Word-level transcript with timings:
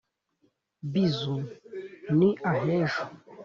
bizu 0.91 1.37
ni 2.17 2.29
ahejo. 2.51 3.03